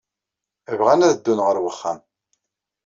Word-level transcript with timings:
Bɣan 0.79 1.05
ad 1.07 1.13
ddun 1.17 1.39
ɣer 1.45 1.57
wexxam. 1.63 1.99